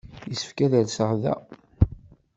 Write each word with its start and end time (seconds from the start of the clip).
Yessefk 0.29 0.57
ad 0.65 0.73
rseɣ 0.87 1.11
da. 1.21 1.35